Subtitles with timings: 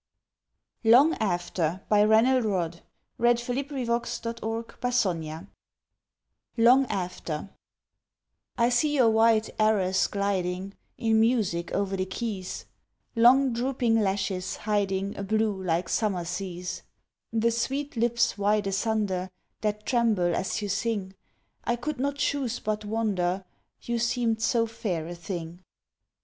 [0.81, 2.61] Slain in the darkling hollow
[3.19, 3.99] lands below.
[3.99, 4.91] 1881.
[4.91, 5.47] SONGS
[6.57, 7.51] LONG AFTER
[8.57, 12.65] I see your white arras gliding, In music o'er the keys,
[13.15, 16.81] Long drooping lashes hiding A blue like summer seas:
[17.31, 19.29] The sweet lips wide asunder,
[19.61, 21.13] That tremble as you sing,
[21.63, 23.45] I could not choose but wonder,
[23.83, 25.63] You seemed so fair a thing.